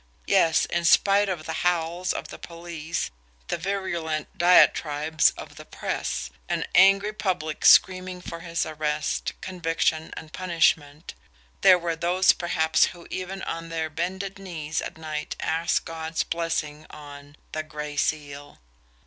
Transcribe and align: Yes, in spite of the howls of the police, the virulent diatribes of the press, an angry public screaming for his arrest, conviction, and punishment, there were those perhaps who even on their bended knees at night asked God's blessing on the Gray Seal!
Yes, 0.25 0.65
in 0.65 0.83
spite 0.83 1.29
of 1.29 1.45
the 1.45 1.53
howls 1.61 2.11
of 2.11 2.29
the 2.29 2.39
police, 2.39 3.11
the 3.49 3.55
virulent 3.57 4.35
diatribes 4.35 5.29
of 5.37 5.57
the 5.57 5.63
press, 5.63 6.31
an 6.49 6.65
angry 6.73 7.13
public 7.13 7.63
screaming 7.65 8.19
for 8.19 8.39
his 8.39 8.65
arrest, 8.65 9.33
conviction, 9.41 10.11
and 10.17 10.33
punishment, 10.33 11.13
there 11.61 11.77
were 11.77 11.95
those 11.95 12.33
perhaps 12.33 12.85
who 12.85 13.05
even 13.11 13.43
on 13.43 13.69
their 13.69 13.91
bended 13.91 14.39
knees 14.39 14.81
at 14.81 14.97
night 14.97 15.35
asked 15.39 15.85
God's 15.85 16.23
blessing 16.23 16.87
on 16.89 17.35
the 17.51 17.61
Gray 17.61 17.95
Seal! 17.95 18.57